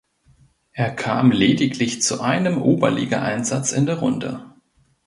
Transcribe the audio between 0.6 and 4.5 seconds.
Er kam lediglich zu einem Oberligaeinsatz in der Runde.